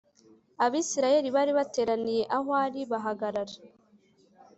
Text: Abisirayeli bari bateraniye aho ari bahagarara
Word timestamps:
Abisirayeli 0.65 1.29
bari 1.35 1.51
bateraniye 1.59 2.23
aho 2.37 2.51
ari 2.65 2.81
bahagarara 2.91 3.55